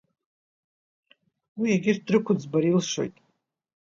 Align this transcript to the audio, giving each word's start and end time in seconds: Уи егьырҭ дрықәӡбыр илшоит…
Уи 1.59 1.69
егьырҭ 1.73 2.01
дрықәӡбыр 2.07 2.63
илшоит… 2.69 3.15